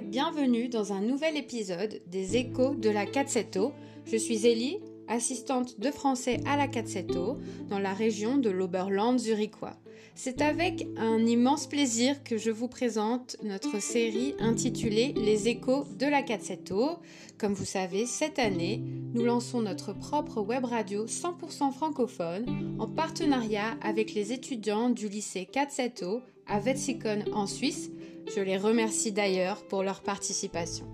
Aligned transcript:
bienvenue 0.00 0.68
dans 0.68 0.92
un 0.92 1.00
nouvel 1.00 1.36
épisode 1.36 2.00
des 2.08 2.36
Échos 2.36 2.74
de 2.74 2.90
la 2.90 3.06
4-7 3.06 3.72
Je 4.06 4.16
suis 4.16 4.46
Ellie, 4.46 4.80
assistante 5.06 5.78
de 5.78 5.90
français 5.90 6.40
à 6.46 6.56
la 6.56 6.66
4-7 6.66 7.36
dans 7.68 7.78
la 7.78 7.94
région 7.94 8.36
de 8.36 8.50
l'Oberland 8.50 9.18
zurichois. 9.18 9.76
C'est 10.16 10.42
avec 10.42 10.86
un 10.96 11.24
immense 11.24 11.68
plaisir 11.68 12.24
que 12.24 12.36
je 12.36 12.50
vous 12.50 12.66
présente 12.66 13.36
notre 13.42 13.80
série 13.80 14.34
intitulée 14.40 15.12
Les 15.16 15.48
échos 15.48 15.84
de 15.96 16.06
la 16.06 16.22
4 16.22 17.00
Comme 17.38 17.54
vous 17.54 17.64
savez, 17.64 18.06
cette 18.06 18.38
année, 18.40 18.82
nous 19.12 19.24
lançons 19.24 19.62
notre 19.62 19.92
propre 19.92 20.40
web 20.40 20.64
radio 20.64 21.06
100% 21.06 21.72
francophone 21.72 22.76
en 22.80 22.88
partenariat 22.88 23.76
avec 23.80 24.14
les 24.14 24.32
étudiants 24.32 24.90
du 24.90 25.08
lycée 25.08 25.46
4 25.46 26.33
à 26.48 26.58
Wetzikon 26.58 27.24
en 27.32 27.46
Suisse. 27.46 27.90
Je 28.34 28.40
les 28.40 28.56
remercie 28.56 29.12
d'ailleurs 29.12 29.66
pour 29.66 29.82
leur 29.82 30.02
participation. 30.02 30.86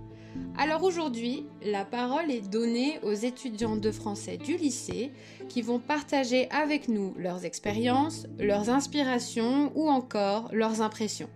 Alors 0.57 0.83
aujourd'hui, 0.85 1.47
la 1.63 1.85
parole 1.85 2.31
est 2.31 2.49
donnée 2.49 2.99
aux 3.03 3.13
étudiants 3.13 3.77
de 3.77 3.91
français 3.91 4.37
du 4.37 4.57
lycée 4.57 5.11
qui 5.49 5.63
vont 5.63 5.79
partager 5.79 6.49
avec 6.51 6.89
nous 6.89 7.15
leurs 7.17 7.45
expériences, 7.45 8.27
leurs 8.39 8.71
inspirations 8.71 9.73
ou 9.75 9.89
encore 9.89 10.49
leurs 10.53 10.83
impressions. 10.83 11.31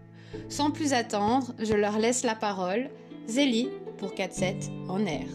Sans 0.48 0.70
plus 0.70 0.92
attendre, 0.92 1.54
je 1.58 1.74
leur 1.74 1.98
laisse 1.98 2.24
la 2.24 2.34
parole. 2.34 2.90
Zélie 3.26 3.68
pour 3.98 4.10
4-7 4.10 4.70
en 4.88 5.04
air. 5.06 5.26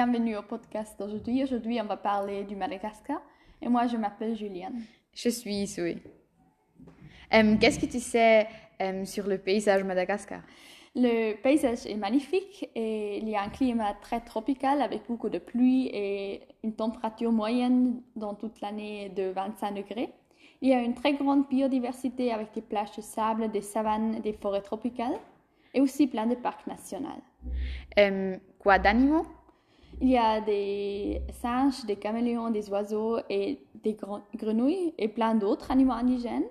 Bienvenue 0.00 0.36
au 0.36 0.42
podcast 0.42 0.96
d'aujourd'hui. 0.96 1.42
Aujourd'hui, 1.42 1.80
on 1.82 1.84
va 1.86 1.96
parler 1.96 2.44
du 2.44 2.54
Madagascar. 2.54 3.20
Et 3.60 3.68
moi, 3.68 3.88
je 3.88 3.96
m'appelle 3.96 4.36
Juliane. 4.36 4.80
Je 5.12 5.28
suis 5.28 5.66
Zoé. 5.66 5.98
Euh, 7.34 7.56
Qu'est-ce 7.60 7.80
que 7.80 7.86
tu 7.86 7.98
sais 7.98 8.46
euh, 8.80 9.04
sur 9.04 9.26
le 9.26 9.38
paysage 9.38 9.82
Madagascar? 9.82 10.42
Le 10.94 11.34
paysage 11.42 11.84
est 11.86 11.96
magnifique 11.96 12.70
et 12.76 13.18
il 13.18 13.28
y 13.28 13.34
a 13.34 13.42
un 13.42 13.48
climat 13.48 13.92
très 14.00 14.20
tropical 14.20 14.82
avec 14.82 15.02
beaucoup 15.08 15.30
de 15.30 15.38
pluie 15.40 15.90
et 15.92 16.42
une 16.62 16.76
température 16.76 17.32
moyenne 17.32 18.00
dans 18.14 18.34
toute 18.34 18.60
l'année 18.60 19.08
de 19.08 19.30
25 19.30 19.72
degrés. 19.72 20.12
Il 20.62 20.68
y 20.68 20.74
a 20.74 20.80
une 20.80 20.94
très 20.94 21.14
grande 21.14 21.48
biodiversité 21.48 22.32
avec 22.32 22.54
des 22.54 22.62
plages 22.62 22.94
de 22.96 23.02
sable, 23.02 23.50
des 23.50 23.62
savanes, 23.62 24.20
des 24.20 24.32
forêts 24.32 24.62
tropicales 24.62 25.18
et 25.74 25.80
aussi 25.80 26.06
plein 26.06 26.26
de 26.28 26.36
parcs 26.36 26.68
nationaux. 26.68 27.08
euh, 27.98 28.36
Quoi 28.60 28.78
d'animaux? 28.78 29.26
Il 30.00 30.08
y 30.08 30.16
a 30.18 30.40
des 30.40 31.22
singes, 31.32 31.84
des 31.84 31.96
caméléons, 31.96 32.50
des 32.50 32.70
oiseaux 32.70 33.18
et 33.28 33.58
des 33.82 33.94
gren- 33.94 34.22
grenouilles 34.34 34.94
et 34.98 35.08
plein 35.08 35.34
d'autres 35.34 35.70
animaux 35.70 35.92
indigènes. 35.92 36.46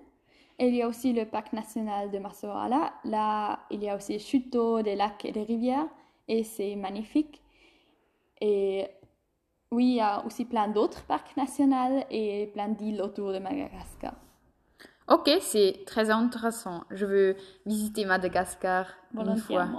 Et 0.60 0.68
il 0.68 0.76
y 0.76 0.82
a 0.82 0.88
aussi 0.88 1.14
le 1.14 1.26
parc 1.26 1.54
national 1.54 2.12
de 2.12 2.18
Massoala. 2.20 2.94
Là, 3.06 3.60
il 3.70 3.84
y 3.84 3.90
a 3.90 3.96
aussi 3.96 4.14
des 4.14 4.20
chutes 4.20 4.52
d'eau, 4.52 4.82
des 4.82 4.96
lacs 4.96 5.24
et 5.26 5.32
des 5.32 5.44
rivières. 5.44 5.88
Et 6.28 6.44
c'est 6.44 6.76
magnifique. 6.76 7.42
Et 8.42 8.88
oui, 9.72 9.86
il 9.86 9.96
y 9.96 10.02
a 10.02 10.26
aussi 10.26 10.46
plein 10.46 10.68
d'autres 10.68 11.04
parcs 11.06 11.38
nationaux 11.38 12.04
et 12.12 12.48
plein 12.54 12.70
d'îles 12.70 13.02
autour 13.02 13.34
de 13.34 13.40
Madagascar. 13.40 14.14
Ok, 15.08 15.30
c'est 15.42 15.84
très 15.86 16.10
intéressant. 16.10 16.84
Je 16.92 17.06
veux 17.06 17.36
visiter 17.66 18.06
Madagascar 18.06 18.88
une 19.18 19.38
fois. 19.38 19.70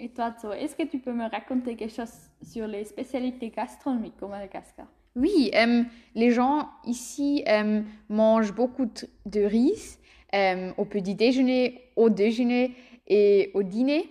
Et 0.00 0.10
toi, 0.10 0.34
est-ce 0.56 0.76
que 0.76 0.84
tu 0.84 0.98
peux 0.98 1.12
me 1.12 1.28
raconter 1.28 1.74
quelque 1.74 1.92
chose 1.94 2.12
sur 2.42 2.66
les 2.66 2.84
spécialités 2.84 3.50
gastronomiques 3.50 4.22
au 4.22 4.28
Madagascar? 4.28 4.86
Oui, 5.16 5.50
euh, 5.54 5.82
les 6.14 6.30
gens 6.30 6.68
ici 6.84 7.42
euh, 7.48 7.82
mangent 8.08 8.54
beaucoup 8.54 8.86
de, 9.26 9.40
riz 9.40 9.98
euh, 10.34 10.70
au 10.76 10.84
petit 10.84 11.16
déjeuner, 11.16 11.90
au 11.96 12.10
déjeuner 12.10 12.76
et 13.08 13.50
au 13.54 13.64
dîner. 13.64 14.08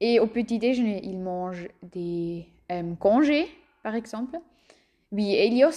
Et 0.00 0.18
au 0.18 0.26
petit 0.26 0.58
déjeuner, 0.58 1.00
ils 1.04 1.18
mangent 1.18 1.68
des 1.82 2.46
congés, 2.98 3.46
par 3.82 3.94
exemple. 3.94 4.38
Oui, 5.12 5.34
et 5.34 5.46
il 5.46 5.54
y 5.54 5.62
a 5.62 5.68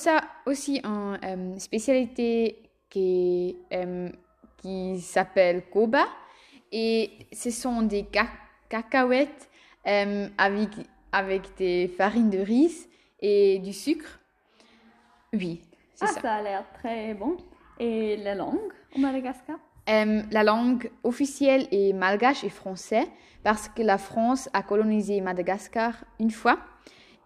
aussi, 0.46 0.80
une 0.84 1.60
spécialité 1.60 2.64
qui, 2.90 3.58
qui 4.62 5.00
s'appelle 5.02 5.64
Koba. 5.70 6.06
Et 6.72 7.12
ce 7.34 7.52
sont 7.52 7.82
des 7.82 8.06
ca- 8.14 8.30
cacahuètes 8.78 9.50
euh, 9.86 10.28
avec, 10.38 10.70
avec 11.12 11.42
des 11.58 11.88
farines 11.96 12.32
de 12.32 12.40
riz 12.40 12.88
et 13.20 13.60
du 13.60 13.72
sucre. 13.72 14.20
Oui, 15.32 15.62
c'est 15.94 16.06
Ah, 16.06 16.14
ça. 16.14 16.22
ça 16.22 16.34
a 16.36 16.42
l'air 16.42 16.66
très 16.80 17.14
bon. 17.14 17.38
Et 17.80 18.18
la 18.18 18.34
langue 18.34 18.72
au 18.96 19.00
Madagascar? 19.00 19.58
Euh, 19.90 20.22
la 20.32 20.44
langue 20.44 20.90
officielle 21.04 21.68
est 21.72 21.94
malgache 21.94 22.44
et 22.44 22.50
français 22.50 23.06
parce 23.44 23.68
que 23.70 23.84
la 23.84 23.98
France 24.00 24.50
a 24.54 24.64
colonisé 24.64 25.22
Madagascar 25.22 25.94
une 26.20 26.32
fois. 26.32 26.58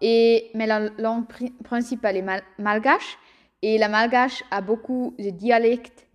Et, 0.02 0.50
mais 0.54 0.66
la 0.66 0.90
langue 0.98 1.26
pri- 1.28 1.52
principale 1.62 2.16
est 2.18 2.22
mal- 2.22 2.42
malgache 2.58 3.18
et 3.62 3.78
la 3.78 3.88
malgache 3.88 4.44
a 4.50 4.60
beaucoup 4.60 5.14
de 5.18 5.30
dialectes. 5.30 6.06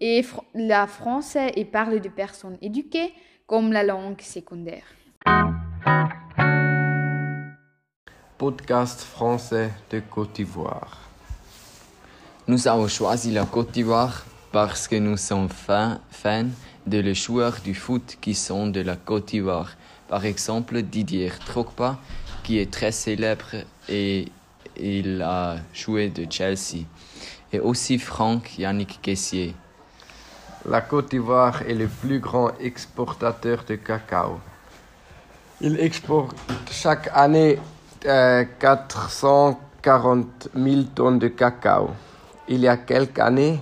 Et 0.00 0.22
fr- 0.22 0.42
la 0.54 0.86
français 0.88 1.52
est 1.56 1.64
parlé 1.66 2.00
de 2.00 2.08
personnes 2.08 2.58
éduquées 2.60 3.12
comme 3.46 3.72
la 3.72 3.82
langue 3.82 4.20
secondaire. 4.20 4.84
Podcast 8.38 9.00
français 9.02 9.70
de 9.90 10.00
Côte 10.00 10.34
d'Ivoire. 10.34 10.98
Nous 12.48 12.66
avons 12.66 12.88
choisi 12.88 13.30
la 13.30 13.44
Côte 13.44 13.70
d'Ivoire 13.70 14.24
parce 14.50 14.88
que 14.88 14.96
nous 14.96 15.16
sommes 15.16 15.48
fans, 15.48 16.00
fans 16.10 16.48
de 16.86 16.98
les 16.98 17.14
joueurs 17.14 17.58
du 17.62 17.74
foot 17.74 18.18
qui 18.20 18.34
sont 18.34 18.66
de 18.66 18.80
la 18.80 18.96
Côte 18.96 19.28
d'Ivoire. 19.28 19.76
Par 20.08 20.24
exemple, 20.24 20.82
Didier 20.82 21.30
Drogba, 21.46 21.98
qui 22.42 22.58
est 22.58 22.70
très 22.70 22.92
célèbre 22.92 23.54
et 23.88 24.26
il 24.76 25.22
a 25.22 25.56
joué 25.72 26.08
de 26.08 26.26
Chelsea. 26.30 26.84
Et 27.52 27.60
aussi 27.60 27.98
Franck 27.98 28.58
Yannick 28.58 29.00
Kessier. 29.02 29.54
La 30.68 30.80
Côte 30.80 31.10
d'Ivoire 31.10 31.62
est 31.62 31.74
le 31.74 31.88
plus 31.88 32.20
grand 32.20 32.52
exportateur 32.60 33.64
de 33.68 33.74
cacao. 33.74 34.38
Il 35.60 35.80
exporte 35.80 36.36
chaque 36.70 37.10
année 37.12 37.58
euh, 38.06 38.44
440 38.60 40.48
000 40.54 40.82
tonnes 40.94 41.18
de 41.18 41.26
cacao. 41.26 41.90
Il 42.46 42.60
y 42.60 42.68
a 42.68 42.76
quelques 42.76 43.18
années, 43.18 43.60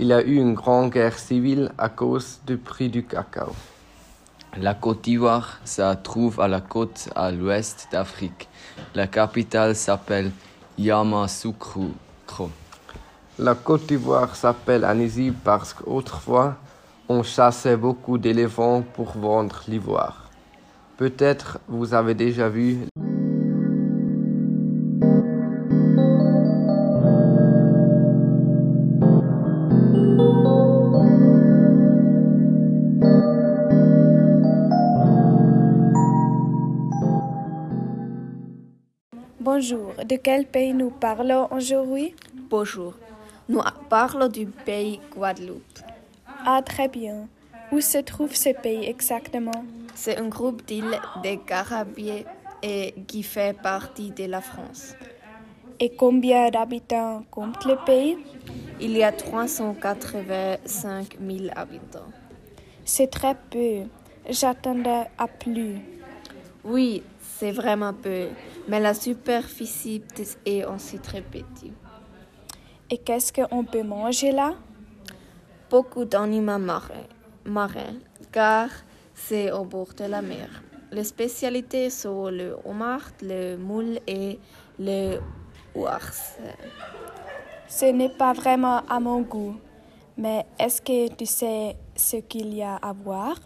il 0.00 0.08
y 0.08 0.12
a 0.12 0.20
eu 0.20 0.34
une 0.34 0.54
grande 0.54 0.90
guerre 0.90 1.16
civile 1.16 1.70
à 1.78 1.88
cause 1.88 2.40
du 2.44 2.56
prix 2.56 2.88
du 2.88 3.04
cacao. 3.04 3.52
La 4.56 4.74
Côte 4.74 5.04
d'Ivoire 5.04 5.60
se 5.64 5.94
trouve 6.02 6.40
à 6.40 6.48
la 6.48 6.60
côte 6.60 7.08
à 7.14 7.30
l'ouest 7.30 7.86
d'Afrique. 7.92 8.48
La 8.96 9.06
capitale 9.06 9.76
s'appelle 9.76 10.32
Yamoussoukro. 10.76 11.92
La 13.38 13.54
Côte 13.54 13.86
d'Ivoire 13.86 14.36
s'appelle 14.36 14.84
Annecy 14.84 15.32
parce 15.32 15.72
qu'autrefois, 15.72 16.56
on 17.08 17.22
chassait 17.22 17.78
beaucoup 17.78 18.18
d'éléphants 18.18 18.82
pour 18.82 19.12
vendre 19.16 19.62
l'ivoire. 19.68 20.30
Peut-être 20.98 21.58
vous 21.66 21.94
avez 21.94 22.14
déjà 22.14 22.50
vu 22.50 22.80
Bonjour, 39.40 39.94
de 40.04 40.16
quel 40.16 40.44
pays 40.46 40.74
nous 40.74 40.90
parlons 40.90 41.48
aujourd'hui? 41.50 42.14
Bonjour, 42.50 42.94
nous 43.48 43.60
parlons 43.88 44.28
du 44.28 44.46
pays 44.46 45.00
Guadeloupe. 45.14 45.78
Ah, 46.46 46.62
très 46.62 46.88
bien. 46.88 47.28
Où 47.70 47.80
se 47.80 47.98
trouve 47.98 48.34
ce 48.34 48.50
pays 48.50 48.84
exactement? 48.84 49.64
C'est 49.94 50.18
un 50.18 50.28
groupe 50.28 50.64
d'îles 50.66 50.98
des 51.22 51.38
Caraïbes 51.38 52.24
et 52.62 52.94
qui 53.06 53.22
fait 53.22 53.56
partie 53.60 54.10
de 54.10 54.24
la 54.24 54.40
France. 54.40 54.94
Et 55.80 55.94
combien 55.96 56.50
d'habitants 56.50 57.24
compte 57.30 57.64
le 57.64 57.76
pays? 57.84 58.18
Il 58.80 58.96
y 58.96 59.02
a 59.02 59.12
385 59.12 61.16
000 61.20 61.46
habitants. 61.56 62.10
C'est 62.84 63.10
très 63.10 63.34
peu. 63.34 63.88
J'attendais 64.28 65.06
à 65.18 65.26
plus. 65.26 65.78
Oui, 66.64 67.02
c'est 67.20 67.50
vraiment 67.50 67.92
peu, 67.92 68.28
mais 68.68 68.78
la 68.78 68.94
superficie 68.94 70.00
est 70.46 70.64
aussi 70.64 71.00
très 71.00 71.22
petite. 71.22 71.74
Et 72.92 72.98
qu'est-ce 72.98 73.32
qu'on 73.32 73.64
peut 73.64 73.82
manger 73.82 74.32
là? 74.32 74.52
Beaucoup 75.70 76.04
d'animaux 76.04 76.58
marins, 76.58 77.08
marins, 77.42 77.96
car 78.30 78.68
c'est 79.14 79.50
au 79.50 79.64
bord 79.64 79.94
de 79.96 80.04
la 80.04 80.20
mer. 80.20 80.62
Les 80.90 81.04
spécialités 81.04 81.88
sont 81.88 82.28
le 82.28 82.54
homard, 82.66 83.08
le 83.22 83.56
moule 83.56 83.98
et 84.06 84.38
le 84.78 85.20
ours. 85.74 86.36
Ce 87.66 87.86
n'est 87.86 88.14
pas 88.14 88.34
vraiment 88.34 88.82
à 88.86 89.00
mon 89.00 89.22
goût. 89.22 89.56
Mais 90.18 90.44
est-ce 90.58 90.82
que 90.82 91.14
tu 91.14 91.24
sais 91.24 91.74
ce 91.96 92.16
qu'il 92.18 92.52
y 92.52 92.62
a 92.62 92.74
à 92.74 92.92
voir? 92.92 93.36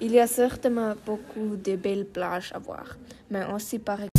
Il 0.00 0.12
y 0.12 0.18
a 0.18 0.26
certainement 0.26 0.94
beaucoup 1.04 1.56
de 1.62 1.76
belles 1.76 2.06
plages 2.06 2.52
à 2.54 2.58
voir, 2.58 2.96
mais 3.28 3.44
aussi 3.52 3.78
par 3.78 3.96
exemple 3.96 4.17